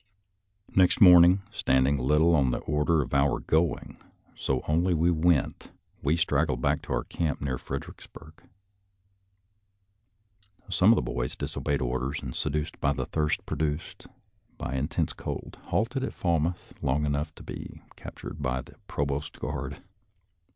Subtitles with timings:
[0.75, 3.97] Next morning, stand ing little on the order of our going,
[4.33, 7.83] so only we HUMOROUS INCIDENTS 31 went, we straggled back to our camp near Fred
[7.83, 8.41] ericksburg.
[10.71, 14.07] Some of the boys disobeyed orders, and seduced by the thirst produced
[14.57, 19.39] by intense cold, halted in Falmouth long enough to be cap tured by the provost
[19.39, 19.83] guard.